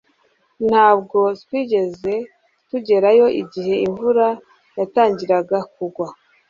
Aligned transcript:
Ntabwo 0.67 1.19
twigeze 1.41 2.13
tugerayo 2.69 3.27
igihe 3.41 3.73
imvura 3.87 4.27
yatangiraga 4.79 5.57
kugwa 5.73 6.07